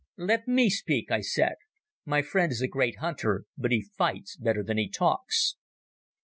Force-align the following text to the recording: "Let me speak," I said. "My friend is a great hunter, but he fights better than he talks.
"Let 0.17 0.47
me 0.47 0.71
speak," 0.71 1.11
I 1.11 1.21
said. 1.21 1.57
"My 2.05 2.23
friend 2.23 2.51
is 2.51 2.59
a 2.63 2.67
great 2.67 2.97
hunter, 2.97 3.45
but 3.55 3.71
he 3.71 3.83
fights 3.99 4.35
better 4.35 4.63
than 4.63 4.79
he 4.79 4.89
talks. 4.89 5.57